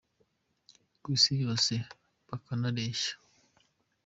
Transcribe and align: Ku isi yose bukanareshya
Ku 1.01 1.07
isi 1.17 1.33
yose 1.43 1.73
bukanareshya 2.27 3.13